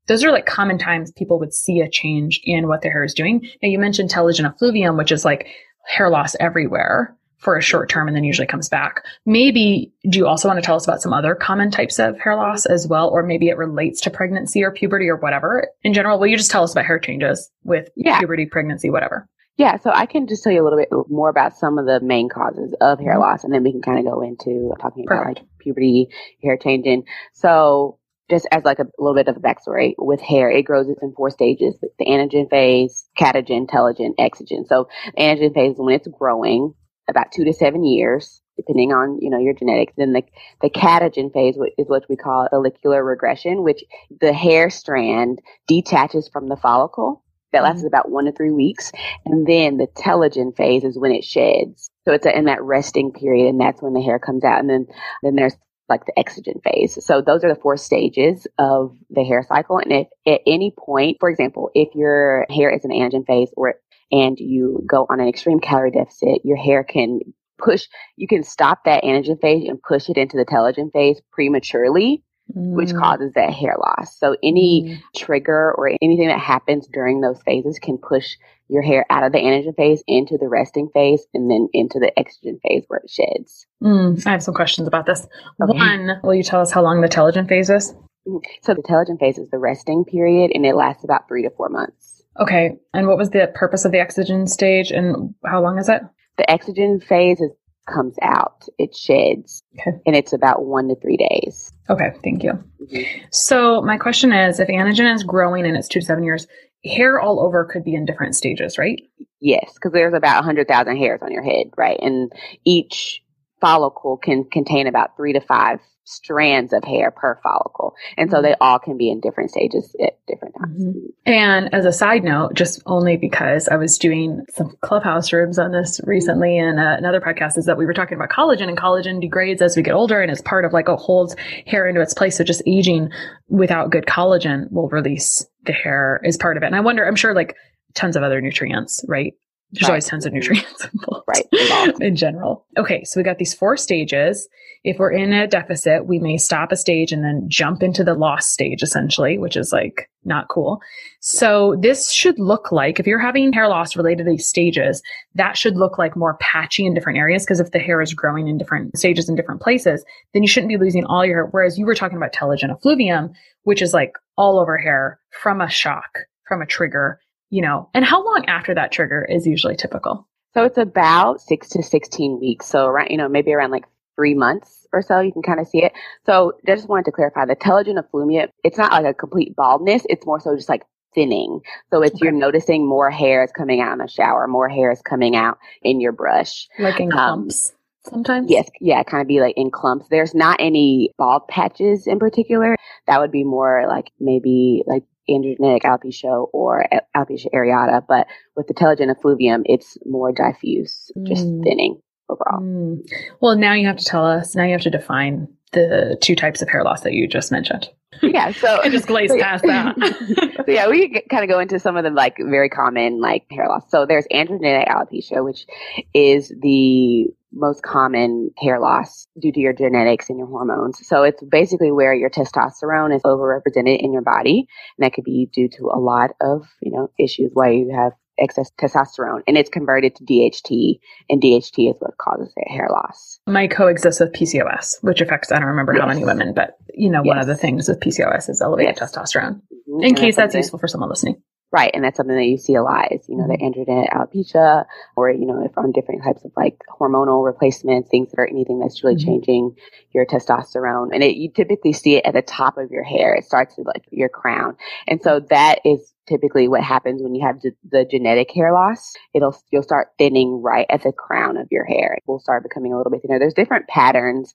[0.06, 3.14] those are like common times people would see a change in what their hair is
[3.14, 3.46] doing.
[3.62, 5.46] Now you mentioned telogen effluvium, which is like
[5.86, 9.02] hair loss everywhere for a short term and then usually comes back.
[9.26, 12.36] Maybe do you also want to tell us about some other common types of hair
[12.36, 13.08] loss as well?
[13.08, 16.18] Or maybe it relates to pregnancy or puberty or whatever in general?
[16.18, 18.18] Will you just tell us about hair changes with yeah.
[18.18, 19.26] puberty, pregnancy, whatever?
[19.56, 22.00] Yeah, so I can just tell you a little bit more about some of the
[22.00, 23.20] main causes of hair mm-hmm.
[23.20, 25.38] loss, and then we can kind of go into talking Perfect.
[25.38, 26.08] about like puberty,
[26.42, 27.04] hair changing.
[27.34, 27.98] So
[28.30, 31.28] just as like a little bit of a backstory with hair, it grows in four
[31.28, 34.66] stages: the anagen phase, catagen, telogen, exogen.
[34.66, 36.72] So anagen phase is when it's growing,
[37.10, 39.92] about two to seven years, depending on you know your genetics.
[39.96, 40.22] Then the
[40.62, 43.84] the catagen phase is what we call follicular regression, which
[44.20, 47.24] the hair strand detaches from the follicle.
[47.52, 47.88] That lasts mm-hmm.
[47.88, 48.92] about one to three weeks,
[49.26, 51.90] and then the telogen phase is when it sheds.
[52.04, 54.60] So it's in that resting period, and that's when the hair comes out.
[54.60, 54.86] And then
[55.22, 55.56] then there's
[55.90, 57.04] like the exogen phase.
[57.04, 59.78] So those are the four stages of the hair cycle.
[59.78, 63.74] And if at any point, for example, if your hair is an anagen phase or
[64.10, 67.20] and you go on an extreme calorie deficit, your hair can
[67.58, 72.22] push, you can stop that anagen phase and push it into the telogen phase prematurely,
[72.56, 72.72] mm.
[72.72, 74.18] which causes that hair loss.
[74.18, 75.02] So any mm.
[75.16, 78.36] trigger or anything that happens during those phases can push
[78.68, 82.12] your hair out of the anagen phase into the resting phase and then into the
[82.16, 83.66] exogen phase where it sheds.
[83.82, 85.26] Mm, I have some questions about this.
[85.62, 85.76] Okay.
[85.76, 87.92] One, will you tell us how long the telogen phase is?
[88.28, 88.38] Mm-hmm.
[88.62, 91.68] So the telogen phase is the resting period and it lasts about three to four
[91.68, 92.09] months.
[92.38, 92.76] Okay.
[92.94, 96.02] And what was the purpose of the exogen stage and how long is it?
[96.36, 97.50] The exogen phase is,
[97.88, 99.98] comes out, it sheds, okay.
[100.06, 101.72] and it's about one to three days.
[101.88, 102.52] Okay, thank you.
[102.80, 103.24] Mm-hmm.
[103.32, 106.46] So my question is, if anagen is growing and it's two to seven years,
[106.84, 109.02] hair all over could be in different stages, right?
[109.40, 111.98] Yes, because there's about 100,000 hairs on your head, right?
[112.00, 112.30] And
[112.64, 113.22] each
[113.60, 117.94] follicle can contain about three to five strands of hair per follicle.
[118.16, 118.62] And so they mm-hmm.
[118.62, 120.84] all can be in different stages at different times.
[120.84, 121.06] Mm-hmm.
[121.26, 125.72] And as a side note, just only because I was doing some clubhouse rooms on
[125.72, 129.20] this recently and uh, another podcast is that we were talking about collagen and collagen
[129.20, 131.36] degrades as we get older and is part of like a holds
[131.66, 132.36] hair into its place.
[132.36, 133.10] So just aging
[133.48, 136.66] without good collagen will release the hair is part of it.
[136.66, 137.56] And I wonder, I'm sure like
[137.94, 139.34] tons of other nutrients, right?
[139.72, 139.90] There's right.
[139.90, 141.26] always tons of nutrients involved.
[141.28, 141.94] Right.
[142.00, 142.66] in general.
[142.76, 143.04] Okay.
[143.04, 144.48] So we got these four stages.
[144.82, 148.14] If we're in a deficit, we may stop a stage and then jump into the
[148.14, 150.80] loss stage essentially, which is like not cool.
[151.20, 155.02] So this should look like if you're having hair loss related to these stages,
[155.34, 157.46] that should look like more patchy in different areas.
[157.46, 160.70] Cause if the hair is growing in different stages in different places, then you shouldn't
[160.70, 161.48] be losing all your hair.
[161.50, 163.32] Whereas you were talking about telogen effluvium,
[163.64, 167.20] which is like all over hair from a shock, from a trigger
[167.50, 170.26] you know, and how long after that trigger is usually typical?
[170.54, 172.66] So it's about six to 16 weeks.
[172.66, 173.84] So around, you know, maybe around like
[174.16, 175.92] three months or so, you can kind of see it.
[176.26, 180.02] So I just wanted to clarify the telogen effluvium, it's not like a complete baldness.
[180.08, 180.82] It's more so just like
[181.14, 181.60] thinning.
[181.90, 182.24] So it's okay.
[182.24, 185.58] you're noticing more hair is coming out in the shower, more hair is coming out
[185.82, 186.68] in your brush.
[186.78, 187.70] Like in um, clumps.
[187.70, 188.50] Um, sometimes?
[188.50, 190.08] Yes, yeah, kind of be like in clumps.
[190.08, 192.76] There's not any bald patches in particular.
[193.06, 198.74] That would be more like maybe like androgenetic alopecia or alopecia areata, but with the
[198.74, 201.62] telogen effluvium, it's more diffuse, just mm.
[201.62, 202.60] thinning overall.
[202.60, 203.08] Mm.
[203.40, 206.62] Well, now you have to tell us, now you have to define the two types
[206.62, 207.88] of hair loss that you just mentioned.
[208.22, 209.96] Yeah, so I just glazed so, past that.
[210.66, 213.68] so yeah, we kind of go into some of the like very common like hair
[213.68, 213.88] loss.
[213.88, 215.66] So there's androgenetic alopecia, which
[216.12, 221.06] is the most common hair loss due to your genetics and your hormones.
[221.06, 224.66] So it's basically where your testosterone is overrepresented in your body.
[224.98, 228.12] And that could be due to a lot of, you know, issues why you have
[228.40, 233.38] excess testosterone and it's converted to DHT and DHT is what causes hair loss.
[233.46, 236.00] My coexists with PCOS, which affects I don't remember yes.
[236.00, 237.28] how many women, but you know, yes.
[237.28, 239.12] one of the things with PCOS is elevated yes.
[239.12, 239.56] testosterone.
[239.56, 240.00] Mm-hmm.
[240.00, 241.42] In and case that's useful for someone listening.
[241.72, 241.92] Right.
[241.94, 243.80] And that's something that you see a lot is, you know, the mm-hmm.
[243.80, 248.40] androgen alopecia or, you know, if on different types of like hormonal replacements, things that
[248.40, 249.26] are anything that's really mm-hmm.
[249.26, 249.76] changing
[250.12, 251.10] your testosterone.
[251.14, 253.34] And it, you typically see it at the top of your hair.
[253.34, 254.76] It starts with like your crown.
[255.06, 259.12] And so that is typically what happens when you have the, the genetic hair loss.
[259.32, 262.14] It'll, you'll start thinning right at the crown of your hair.
[262.14, 263.38] It will start becoming a little bit thinner.
[263.38, 264.52] There's different patterns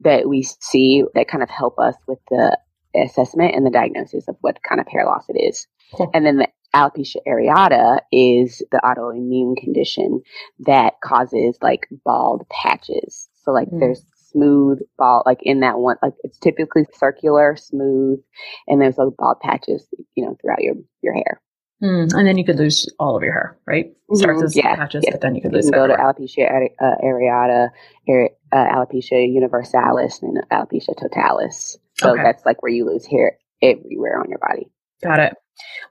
[0.00, 2.56] that we see that kind of help us with the
[2.94, 5.66] assessment and the diagnosis of what kind of hair loss it is.
[6.12, 10.22] And then the alopecia areata is the autoimmune condition
[10.60, 13.28] that causes like bald patches.
[13.44, 13.80] So like mm.
[13.80, 18.20] there's smooth bald, like in that one, like it's typically circular, smooth,
[18.66, 21.40] and there's those bald patches, you know, throughout your, your hair.
[21.82, 22.12] Mm.
[22.14, 23.86] And then you could lose all of your hair, right?
[23.86, 24.16] Mm-hmm.
[24.16, 25.66] Starts as yeah, patches, but then you could lose.
[25.66, 27.68] You go to alopecia uh, areata,
[28.08, 31.76] uh, alopecia universalis, and alopecia totalis.
[31.98, 32.22] So okay.
[32.22, 34.70] that's like where you lose hair everywhere on your body.
[35.02, 35.34] Got it.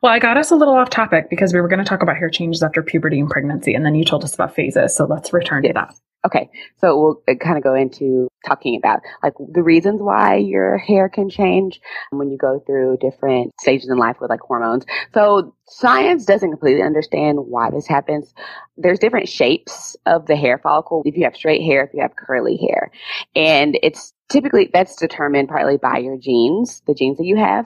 [0.02, 2.18] Well, I got us a little off topic because we were going to talk about
[2.18, 4.96] hair changes after puberty and pregnancy, and then you told us about phases.
[4.96, 5.96] So let's return to that.
[6.26, 6.50] Okay.
[6.80, 11.10] So we'll uh, kind of go into talking about like the reasons why your hair
[11.10, 11.80] can change
[12.12, 14.86] when you go through different stages in life with like hormones.
[15.14, 18.34] So science doesn't completely understand why this happens.
[18.78, 21.04] There's different shapes of the hair follicle.
[21.06, 22.92] If you have straight hair, if you have curly hair,
[23.36, 27.66] and it's typically that's determined partly by your genes, the genes that you have.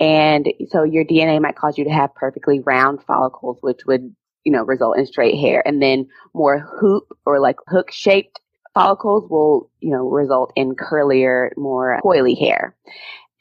[0.00, 4.52] And so your DNA might cause you to have perfectly round follicles, which would, you
[4.52, 5.62] know, result in straight hair.
[5.66, 8.40] And then more hoop or like hook shaped
[8.76, 12.76] follicles will, you know, result in curlier, more coily hair.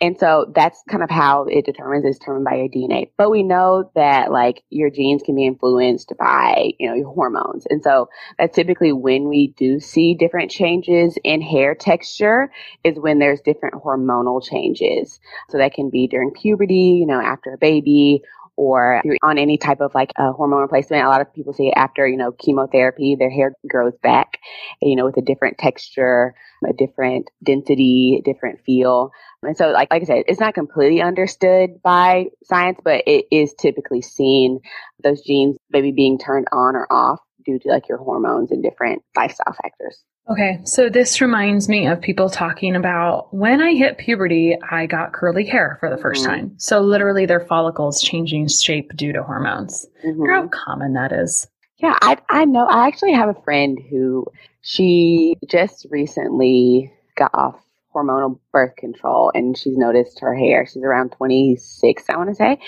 [0.02, 3.12] And so that's kind of how it determines is determined by your DNA.
[3.18, 7.66] But we know that like your genes can be influenced by, you know, your hormones.
[7.70, 12.52] And so that's typically when we do see different changes in hair texture
[12.84, 15.20] is when there's different hormonal changes.
[15.50, 18.22] So that can be during puberty, you know, after a baby
[18.58, 21.04] or on any type of like hormone replacement.
[21.04, 24.40] A lot of people say after, you know, chemotherapy, their hair grows back,
[24.82, 26.34] you know, with a different texture,
[26.68, 29.12] a different density, a different feel.
[29.44, 33.54] And so, like, like I said, it's not completely understood by science, but it is
[33.54, 34.60] typically seen
[35.04, 39.04] those genes maybe being turned on or off due to like your hormones and different
[39.16, 40.04] lifestyle factors.
[40.28, 45.14] Okay, so this reminds me of people talking about when I hit puberty, I got
[45.14, 46.26] curly hair for the 1st mm-hmm.
[46.26, 46.56] time.
[46.58, 49.86] So literally their follicles changing shape due to hormones.
[50.04, 50.26] Mm-hmm.
[50.26, 51.48] how common that is.
[51.78, 52.66] Yeah, I I know.
[52.66, 54.26] I actually have a friend who
[54.62, 57.56] she just recently got off
[57.94, 60.66] hormonal birth control and she's noticed her hair.
[60.66, 62.60] She's around 26, I want to say.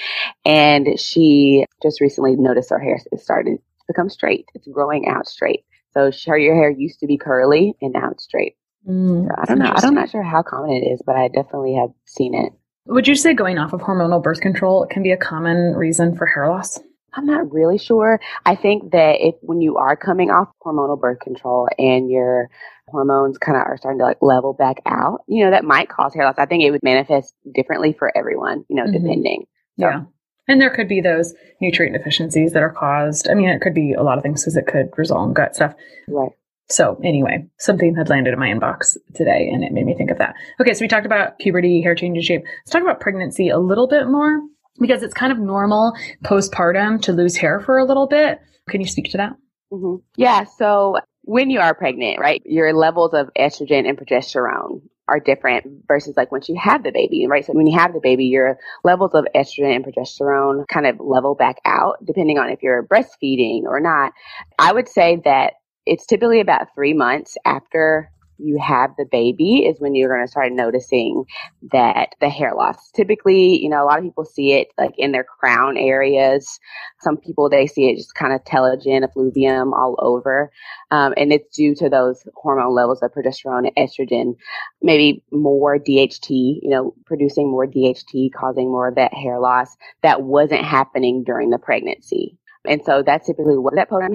[0.45, 4.45] And she just recently noticed her hair is starting to become straight.
[4.53, 5.65] It's growing out straight.
[5.91, 8.55] So her your hair used to be curly and now it's straight.
[8.87, 9.73] Mm, so I don't know.
[9.75, 12.53] I'm not sure how common it is, but I definitely have seen it.
[12.85, 16.25] Would you say going off of hormonal birth control can be a common reason for
[16.25, 16.79] hair loss?
[17.13, 18.19] I'm not really sure.
[18.45, 22.49] I think that if when you are coming off hormonal birth control and your
[22.87, 26.13] hormones kind of are starting to like level back out, you know, that might cause
[26.13, 26.35] hair loss.
[26.37, 29.03] I think it would manifest differently for everyone, you know, mm-hmm.
[29.03, 29.45] depending.
[29.79, 29.87] So.
[29.87, 30.01] Yeah.
[30.47, 33.29] And there could be those nutrient deficiencies that are caused.
[33.29, 35.55] I mean, it could be a lot of things because it could result in gut
[35.55, 35.73] stuff.
[36.07, 36.31] Right.
[36.69, 40.17] So anyway, something had landed in my inbox today and it made me think of
[40.17, 40.35] that.
[40.59, 40.73] Okay.
[40.73, 42.43] So we talked about puberty, hair change and shape.
[42.43, 44.41] Let's talk about pregnancy a little bit more
[44.79, 48.39] because it's kind of normal postpartum to lose hair for a little bit.
[48.69, 49.33] Can you speak to that?
[49.71, 49.95] Mm-hmm.
[50.17, 50.43] Yeah.
[50.43, 56.15] So when you are pregnant, right, your levels of estrogen and progesterone are different versus
[56.17, 57.45] like once you have the baby, right?
[57.45, 61.35] So when you have the baby, your levels of estrogen and progesterone kind of level
[61.35, 64.13] back out depending on if you're breastfeeding or not.
[64.59, 65.53] I would say that
[65.85, 70.31] it's typically about three months after you have the baby is when you're going to
[70.31, 71.25] start noticing
[71.71, 72.91] that the hair loss.
[72.91, 76.59] Typically, you know, a lot of people see it like in their crown areas.
[77.01, 80.51] Some people, they see it just kind of telogen, effluvium all over.
[80.91, 84.35] Um, and it's due to those hormone levels of progesterone and estrogen,
[84.81, 90.23] maybe more DHT, you know, producing more DHT, causing more of that hair loss that
[90.23, 92.37] wasn't happening during the pregnancy.
[92.65, 94.13] And so that's typically what that program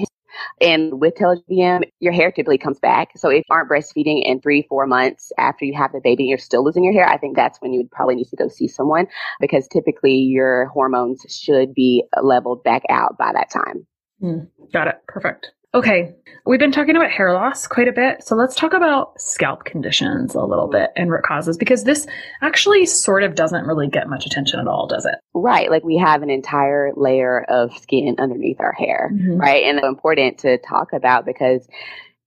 [0.61, 3.11] and with telogen, your hair typically comes back.
[3.17, 6.39] So if you aren't breastfeeding in three, four months after you have the baby, you're
[6.39, 7.09] still losing your hair.
[7.09, 9.07] I think that's when you would probably need to go see someone
[9.41, 13.87] because typically your hormones should be leveled back out by that time.
[14.23, 14.97] Mm, got it.
[15.09, 15.51] Perfect.
[15.75, 18.23] Okay, we've been talking about hair loss quite a bit.
[18.23, 22.07] So let's talk about scalp conditions a little bit and root causes because this
[22.43, 25.15] actually sort of doesn't really get much attention at all, does it?
[25.33, 25.71] Right.
[25.71, 29.39] Like we have an entire layer of skin underneath our hair, mm-hmm.
[29.39, 29.65] right?
[29.65, 31.67] And important to talk about because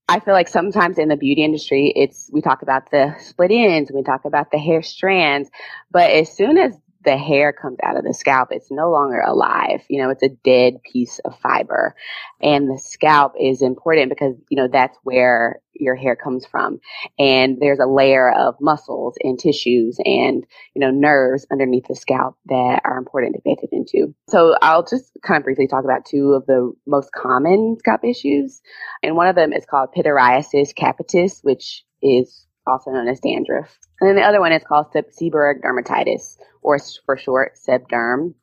[0.08, 3.92] I feel like sometimes in the beauty industry, it's, we talk about the split ends,
[3.92, 5.52] we talk about the hair strands,
[5.92, 9.84] but as soon as the hair comes out of the scalp, it's no longer alive.
[9.90, 11.96] You know, it's a dead piece of fiber.
[12.42, 16.80] And the scalp is important because, you know, that's where your hair comes from.
[17.20, 22.38] And there's a layer of muscles and tissues and, you know, nerves underneath the scalp
[22.48, 24.16] that are important to pay attention to.
[24.30, 28.62] So I'll just kind of briefly talk about two of the most common scalp issues.
[29.04, 33.78] And one of them is called pityriasis capitis, which is also known as dandruff.
[34.00, 38.34] And then the other one is called seborrheic dermatitis, or for short, sebderm.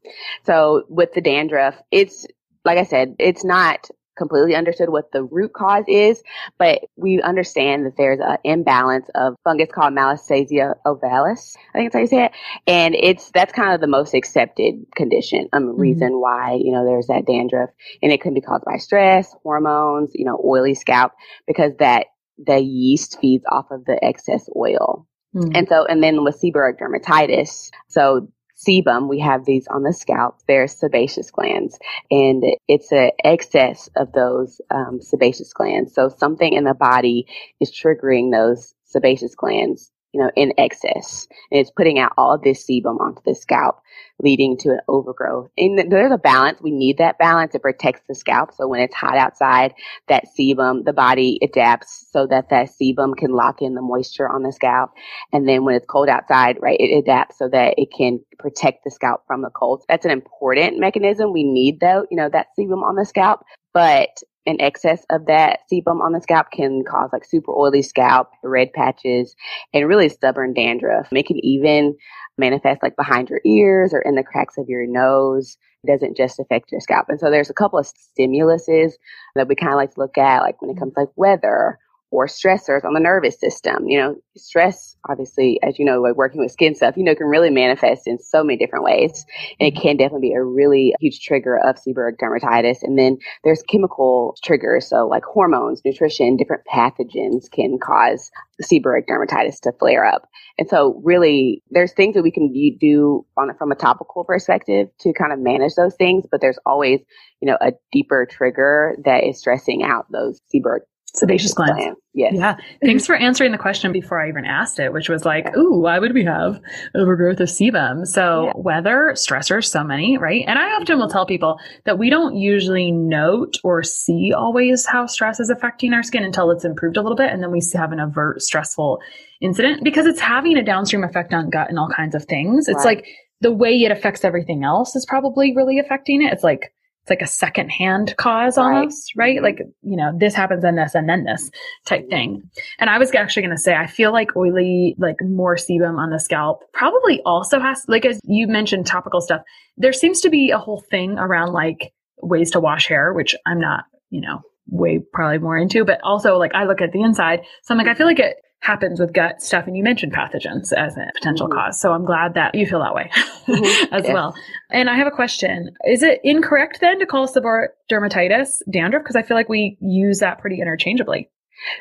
[0.45, 2.27] So with the dandruff, it's,
[2.65, 6.23] like I said, it's not completely understood what the root cause is,
[6.59, 11.57] but we understand that there's an imbalance of fungus called Malassezia ovalis.
[11.75, 12.33] I think that's how you say it.
[12.67, 15.81] And it's, that's kind of the most accepted condition, um, mm-hmm.
[15.81, 17.71] reason why, you know, there's that dandruff
[18.03, 21.13] and it can be caused by stress, hormones, you know, oily scalp
[21.47, 22.07] because that
[22.39, 25.07] the yeast feeds off of the excess oil.
[25.35, 25.57] Mm.
[25.57, 30.39] And so, and then with seborrheic dermatitis, so sebum, we have these on the scalp.
[30.47, 31.79] They're sebaceous glands,
[32.11, 35.95] and it's an excess of those um, sebaceous glands.
[35.95, 37.27] So something in the body
[37.61, 41.27] is triggering those sebaceous glands you know, in excess.
[41.51, 43.81] And it's putting out all this sebum onto the scalp,
[44.21, 45.51] leading to an overgrowth.
[45.57, 46.61] And there's a balance.
[46.61, 47.55] We need that balance.
[47.55, 48.53] It protects the scalp.
[48.55, 49.75] So when it's hot outside,
[50.09, 54.43] that sebum, the body adapts so that that sebum can lock in the moisture on
[54.43, 54.91] the scalp.
[55.33, 58.91] And then when it's cold outside, right, it adapts so that it can protect the
[58.91, 59.85] scalp from the cold.
[59.89, 61.33] That's an important mechanism.
[61.33, 63.41] We need though, you know, that sebum on the scalp.
[63.73, 64.11] But
[64.47, 68.73] an excess of that sebum on the scalp can cause like super oily scalp, red
[68.73, 69.37] patches,
[69.73, 71.09] and really stubborn dandruff.
[71.13, 71.97] It can even
[72.39, 75.57] manifest like behind your ears or in the cracks of your nose.
[75.85, 77.07] It doesn't just affect your scalp.
[77.09, 78.93] And so there's a couple of stimuluses
[79.35, 80.81] that we kind of like to look at, like when it mm-hmm.
[80.81, 81.79] comes to like weather
[82.13, 83.89] or stressors on the nervous system.
[83.89, 87.27] You know, stress, obviously, as you know, like working with skin stuff, you know, can
[87.27, 89.25] really manifest in so many different ways.
[89.59, 89.83] And it mm-hmm.
[89.83, 92.83] can definitely be a really huge trigger of seborrheic dermatitis.
[92.83, 94.89] And then there's chemical triggers.
[94.89, 98.31] So like hormones, nutrition, different pathogens can cause
[98.63, 100.29] seborrheic dermatitis to flare up.
[100.59, 104.89] And so really there's things that we can do on it from a topical perspective
[105.01, 107.01] to kind of manage those things, but there's always,
[107.41, 110.81] you know, a deeper trigger that is stressing out those seborrheic
[111.15, 111.77] Sebaceous glands.
[111.77, 111.97] gland.
[112.15, 112.33] Yes.
[112.35, 112.57] Yeah.
[112.83, 115.99] Thanks for answering the question before I even asked it, which was like, ooh, why
[115.99, 116.59] would we have
[116.95, 118.07] overgrowth of sebum?
[118.07, 118.53] So yeah.
[118.57, 120.43] weather, stressors, so many, right?
[120.47, 125.05] And I often will tell people that we don't usually note or see always how
[125.07, 127.31] stress is affecting our skin until it's improved a little bit.
[127.31, 128.99] And then we have an overt stressful
[129.43, 132.69] incident because it's having a downstream effect on gut and all kinds of things.
[132.69, 132.97] It's right.
[132.97, 133.07] like
[133.43, 136.33] the way it affects everything else is probably really affecting it.
[136.33, 136.73] It's like,
[137.03, 139.35] it's like a second hand cause almost, right?
[139.35, 139.43] right?
[139.43, 141.51] Like, you know, this happens and this and then this
[141.85, 142.49] type thing.
[142.79, 146.11] And I was actually going to say, I feel like oily, like more sebum on
[146.11, 149.43] the scalp probably also has, like, as you mentioned, topical stuff.
[149.77, 153.59] There seems to be a whole thing around like ways to wash hair, which I'm
[153.59, 157.41] not, you know, way probably more into, but also like I look at the inside.
[157.65, 159.67] So I'm like, I feel like it, happens with gut stuff.
[159.67, 161.59] And you mentioned pathogens as a potential mm-hmm.
[161.59, 161.81] cause.
[161.81, 163.95] So I'm glad that you feel that way mm-hmm.
[163.95, 164.15] as yes.
[164.15, 164.35] well.
[164.71, 165.75] And I have a question.
[165.85, 169.03] Is it incorrect then to call seborrheic dermatitis dandruff?
[169.03, 171.29] Because I feel like we use that pretty interchangeably.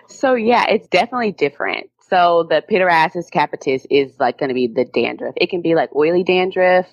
[0.07, 1.89] So yeah, it's definitely different.
[2.09, 5.35] So the pityriasis capitis is like going to be the dandruff.
[5.37, 6.87] It can be like oily dandruff,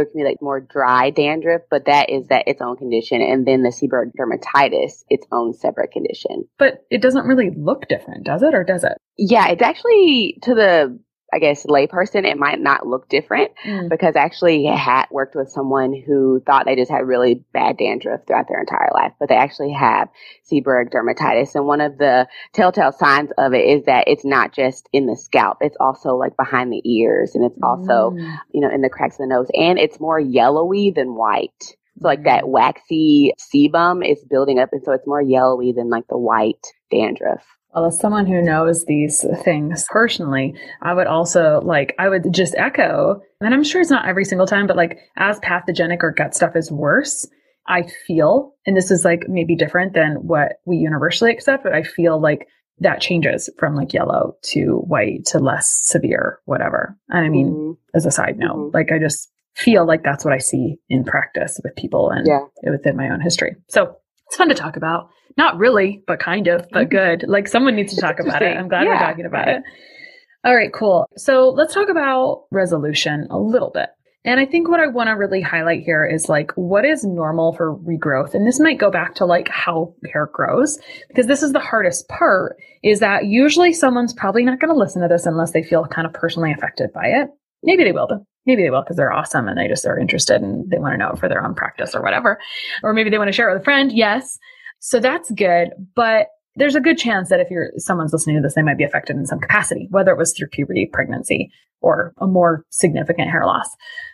[0.00, 3.22] it can be like more dry dandruff, but that is that its own condition.
[3.22, 6.48] And then the seborrheic dermatitis, its own separate condition.
[6.58, 8.54] But it doesn't really look different, does it?
[8.54, 8.96] Or does it?
[9.16, 10.98] Yeah, it's actually to the
[11.34, 13.88] I guess, layperson, it might not look different mm.
[13.88, 18.20] because I actually had worked with someone who thought they just had really bad dandruff
[18.24, 20.08] throughout their entire life, but they actually have
[20.50, 21.56] seborrheic dermatitis.
[21.56, 25.16] And one of the telltale signs of it is that it's not just in the
[25.16, 25.58] scalp.
[25.60, 28.36] It's also like behind the ears and it's also, mm.
[28.52, 31.50] you know, in the cracks of the nose and it's more yellowy than white.
[32.00, 32.48] So like that mm.
[32.48, 37.44] waxy sebum is building up and so it's more yellowy than like the white dandruff.
[37.74, 42.54] Well, as someone who knows these things personally, I would also like, I would just
[42.56, 46.34] echo, and I'm sure it's not every single time, but like as pathogenic or gut
[46.36, 47.28] stuff is worse,
[47.66, 51.82] I feel, and this is like maybe different than what we universally accept, but I
[51.82, 52.46] feel like
[52.78, 56.96] that changes from like yellow to white to less severe, whatever.
[57.08, 57.96] And I mean, mm-hmm.
[57.96, 58.76] as a side note, mm-hmm.
[58.76, 62.70] like I just feel like that's what I see in practice with people and yeah.
[62.70, 63.56] within my own history.
[63.68, 63.96] So
[64.34, 65.10] It's fun to talk about.
[65.36, 67.20] Not really, but kind of, but Mm-hmm.
[67.20, 67.28] good.
[67.28, 68.56] Like someone needs to talk about it.
[68.56, 69.56] I'm glad we're talking about right.
[69.58, 69.62] it.
[70.44, 71.06] All right, cool.
[71.16, 73.90] So let's talk about resolution a little bit.
[74.24, 77.52] And I think what I want to really highlight here is like what is normal
[77.52, 78.34] for regrowth.
[78.34, 82.08] And this might go back to like how hair grows because this is the hardest
[82.08, 85.86] part is that usually someone's probably not going to listen to this unless they feel
[85.86, 87.28] kind of personally affected by it.
[87.62, 90.42] Maybe they will, but maybe they will because they're awesome and they just are interested
[90.42, 92.38] and they want to know it for their own practice or whatever.
[92.82, 93.92] Or maybe they want to share it with a friend.
[93.92, 94.38] Yes.
[94.80, 95.70] So that's good.
[95.94, 98.84] But there's a good chance that if you're someone's listening to this, they might be
[98.84, 103.44] affected in some capacity, whether it was through puberty, pregnancy, or a more significant hair
[103.44, 103.68] loss.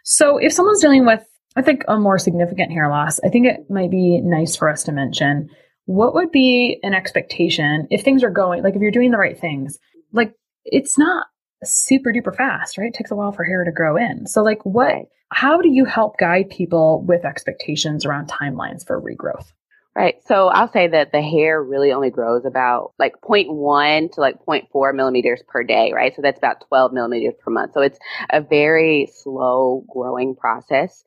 [0.05, 1.23] So if someone's dealing with,
[1.57, 4.85] I think, a more significant hair loss, I think it might be nice for us
[4.85, 5.51] to mention
[5.85, 9.39] what would be an expectation if things are going, like if you're doing the right
[9.39, 9.79] things,
[10.13, 10.33] like
[10.65, 11.27] it's not
[11.65, 12.89] super duper fast, right?
[12.89, 14.27] It takes a while for hair to grow in.
[14.27, 15.09] So like what, Right.
[15.31, 19.53] how do you help guide people with expectations around timelines for regrowth?
[19.97, 20.17] Right.
[20.25, 24.95] So I'll say that the hair really only grows about like 0.1 to like 0.4
[24.95, 26.15] millimeters per day, right?
[26.15, 27.73] So that's about 12 millimeters per month.
[27.75, 27.99] So it's
[28.31, 31.03] a very slow growing process.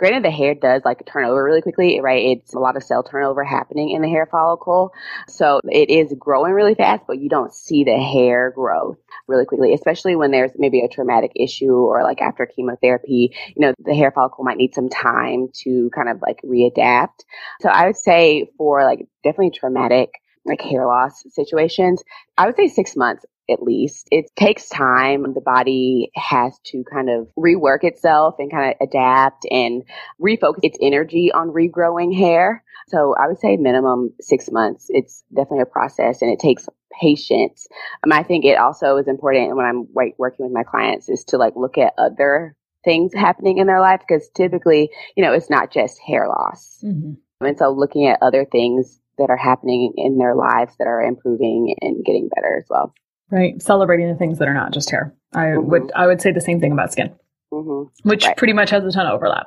[0.00, 2.38] Granted, the hair does like turn over really quickly, right?
[2.38, 4.94] It's a lot of cell turnover happening in the hair follicle.
[5.28, 8.96] So it is growing really fast, but you don't see the hair growth
[9.28, 13.74] really quickly, especially when there's maybe a traumatic issue or like after chemotherapy, you know,
[13.84, 17.26] the hair follicle might need some time to kind of like readapt.
[17.60, 20.08] So I would say for like definitely traumatic
[20.46, 22.02] like hair loss situations,
[22.38, 24.08] I would say six months at least.
[24.10, 25.34] It takes time.
[25.34, 29.82] The body has to kind of rework itself and kind of adapt and
[30.20, 32.62] refocus its energy on regrowing hair.
[32.88, 34.86] So I would say minimum six months.
[34.88, 36.68] It's definitely a process and it takes
[37.00, 37.68] patience.
[38.04, 41.24] Um, I think it also is important when I'm like, working with my clients is
[41.28, 45.50] to like look at other things happening in their life because typically, you know, it's
[45.50, 46.82] not just hair loss.
[46.84, 47.44] Mm-hmm.
[47.44, 51.76] And so looking at other things that are happening in their lives that are improving
[51.80, 52.92] and getting better as well.
[53.30, 53.60] Right.
[53.62, 55.14] Celebrating the things that are not just hair.
[55.34, 55.64] I Mhm.
[55.66, 57.12] would I would say the same thing about skin,
[57.52, 58.36] hmm which Right.
[58.36, 59.46] pretty much has a ton of overlap.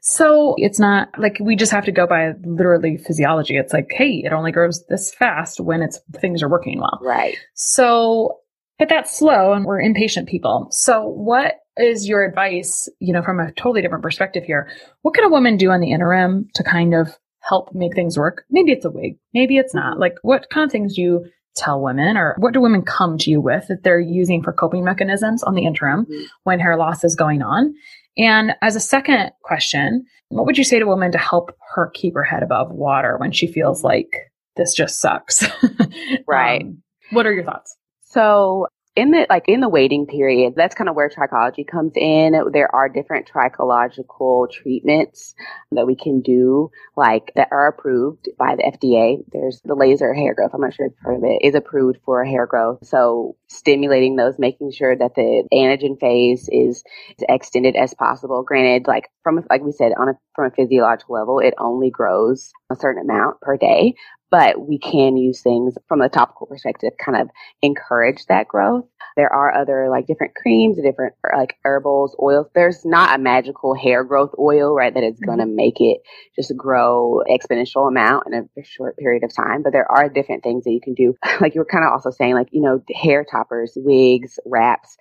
[0.00, 3.56] So it's not like we just have to go by literally physiology.
[3.56, 6.98] It's like, hey, it only grows this fast when it's things are working well.
[7.02, 7.36] Right.
[7.54, 8.38] So,
[8.78, 10.66] but that's slow and we're impatient people.
[10.70, 14.68] So what is your advice, you know, from a totally different perspective here?
[15.02, 17.08] What can a woman do on the interim to kind of
[17.40, 18.44] help make things work?
[18.50, 19.16] Maybe it's a wig.
[19.32, 19.98] Maybe it's not.
[19.98, 21.24] Like what kind of things do you
[21.56, 24.84] tell women or what do women come to you with that they're using for coping
[24.84, 26.24] mechanisms on the interim Mhm.
[26.44, 27.74] when hair loss is going on?
[28.16, 31.90] And as a second question, what would you say to a woman to help her
[31.94, 34.10] keep her head above water when she feels like
[34.56, 35.44] this just sucks?
[36.26, 36.62] Right.
[36.62, 37.76] Um, what are your thoughts?
[38.02, 38.66] So
[38.96, 42.32] in the like in the waiting period, that's kind of where trichology comes in.
[42.52, 45.34] There are different trichological treatments
[45.72, 49.24] that we can do, like that are approved by the FDA.
[49.32, 50.52] There's the laser hair growth.
[50.54, 51.40] I'm not sure if of it.
[51.44, 52.86] Is approved for hair growth.
[52.86, 56.84] So stimulating those, making sure that the anagen phase is
[57.28, 58.44] extended as possible.
[58.44, 62.52] Granted, like from like we said, on a from a physiological level, it only grows
[62.70, 63.94] a certain amount per day
[64.34, 67.28] but we can use things from a topical perspective, kind of
[67.62, 68.84] encourage that growth.
[69.16, 72.48] There are other like different creams, different like herbals, oils.
[72.52, 74.92] There's not a magical hair growth oil, right?
[74.92, 75.54] That is going to mm-hmm.
[75.54, 75.98] make it
[76.34, 79.62] just grow exponential amount in a short period of time.
[79.62, 81.14] But there are different things that you can do.
[81.40, 84.96] Like you were kind of also saying, like, you know, hair toppers, wigs, wraps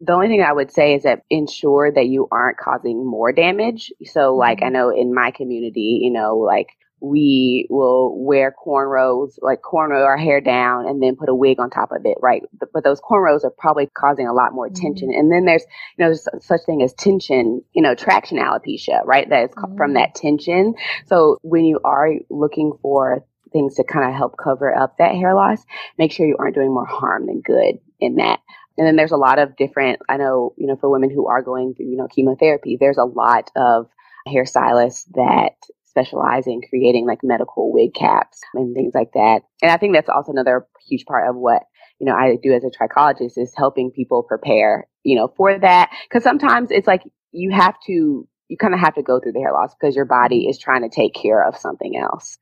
[0.00, 3.92] the only thing I would say is that ensure that you aren't causing more damage.
[4.04, 4.72] So, like, I mm-hmm.
[4.72, 6.68] know in my community, you know, like
[7.00, 11.70] we will wear cornrows, like cornrow our hair down and then put a wig on
[11.70, 12.42] top of it, right?
[12.72, 15.08] But, those cornrows are probably causing a lot more tension.
[15.08, 15.18] Mm-hmm.
[15.18, 15.64] And then there's,
[15.96, 19.28] you know, there's such thing as tension, you know, traction alopecia, right?
[19.28, 19.94] That is ca- from mm-hmm.
[19.94, 20.74] that tension.
[21.06, 25.34] So when you are looking for things to kind of help cover up that hair
[25.34, 25.64] loss,
[25.96, 28.40] make sure you aren't doing more harm than good in that.
[28.76, 31.42] And then there's a lot of different, I know, you know, for women who are
[31.42, 33.86] going through, you know, chemotherapy, there's a lot of
[34.28, 35.52] hairstylists that
[35.94, 39.42] specialize in creating like medical wig caps and things like that.
[39.62, 41.62] And I think that's also another huge part of what,
[42.00, 45.90] you know, I do as a trichologist is helping people prepare, you know, for that.
[46.12, 49.40] Cause sometimes it's like you have to, you kind of have to go through the
[49.40, 52.38] hair loss because your body is trying to take care of something else